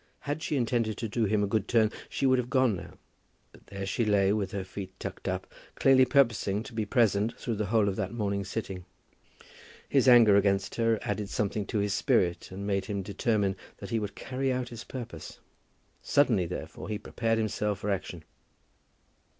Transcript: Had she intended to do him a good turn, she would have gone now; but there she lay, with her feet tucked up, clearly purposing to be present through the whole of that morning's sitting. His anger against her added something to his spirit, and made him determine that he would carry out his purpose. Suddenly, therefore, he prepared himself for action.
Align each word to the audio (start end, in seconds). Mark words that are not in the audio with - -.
Had 0.21 0.41
she 0.41 0.55
intended 0.57 0.97
to 0.97 1.07
do 1.07 1.25
him 1.25 1.43
a 1.43 1.47
good 1.47 1.67
turn, 1.67 1.91
she 2.09 2.25
would 2.25 2.39
have 2.39 2.49
gone 2.49 2.75
now; 2.75 2.97
but 3.51 3.67
there 3.67 3.85
she 3.85 4.03
lay, 4.03 4.33
with 4.33 4.49
her 4.51 4.63
feet 4.63 4.99
tucked 4.99 5.27
up, 5.27 5.45
clearly 5.75 6.05
purposing 6.05 6.63
to 6.63 6.73
be 6.73 6.87
present 6.87 7.37
through 7.37 7.53
the 7.53 7.67
whole 7.67 7.87
of 7.87 7.97
that 7.97 8.11
morning's 8.11 8.47
sitting. 8.49 8.85
His 9.87 10.07
anger 10.07 10.35
against 10.35 10.73
her 10.73 10.97
added 11.03 11.29
something 11.29 11.67
to 11.67 11.77
his 11.77 11.93
spirit, 11.93 12.49
and 12.49 12.65
made 12.65 12.85
him 12.85 13.03
determine 13.03 13.55
that 13.77 13.91
he 13.91 13.99
would 13.99 14.15
carry 14.15 14.51
out 14.51 14.69
his 14.69 14.83
purpose. 14.83 15.39
Suddenly, 16.01 16.47
therefore, 16.47 16.89
he 16.89 16.97
prepared 16.97 17.37
himself 17.37 17.77
for 17.77 17.91
action. 17.91 18.23